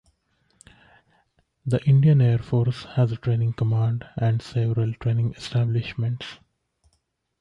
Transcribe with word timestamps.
The 1.63 1.79
Indian 1.87 2.21
Air 2.23 2.39
Force 2.39 2.85
has 2.95 3.11
a 3.11 3.17
Training 3.17 3.53
Command 3.53 4.03
and 4.17 4.41
several 4.41 4.93
training 4.95 5.35
establishments. 5.35 6.39